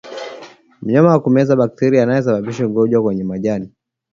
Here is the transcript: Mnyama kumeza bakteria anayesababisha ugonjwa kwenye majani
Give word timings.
Mnyama 0.81 1.13
kumeza 1.23 1.59
bakteria 1.61 2.03
anayesababisha 2.03 2.65
ugonjwa 2.65 3.03
kwenye 3.03 3.23
majani 3.23 3.69